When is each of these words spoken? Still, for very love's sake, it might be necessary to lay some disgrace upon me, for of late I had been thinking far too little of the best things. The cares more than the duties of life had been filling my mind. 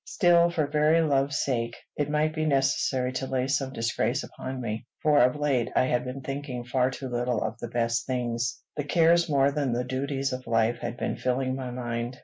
Still, 0.07 0.49
for 0.49 0.65
very 0.65 0.99
love's 1.03 1.37
sake, 1.45 1.75
it 1.95 2.09
might 2.09 2.33
be 2.33 2.43
necessary 2.43 3.11
to 3.13 3.27
lay 3.27 3.45
some 3.45 3.71
disgrace 3.71 4.23
upon 4.23 4.59
me, 4.59 4.87
for 5.03 5.19
of 5.19 5.35
late 5.35 5.69
I 5.75 5.83
had 5.83 6.03
been 6.05 6.21
thinking 6.21 6.63
far 6.63 6.89
too 6.89 7.07
little 7.07 7.43
of 7.43 7.59
the 7.59 7.67
best 7.67 8.07
things. 8.07 8.63
The 8.75 8.83
cares 8.83 9.29
more 9.29 9.51
than 9.51 9.73
the 9.73 9.83
duties 9.83 10.33
of 10.33 10.47
life 10.47 10.79
had 10.79 10.97
been 10.97 11.17
filling 11.17 11.55
my 11.55 11.69
mind. 11.69 12.17